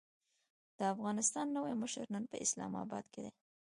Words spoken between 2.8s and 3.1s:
اباد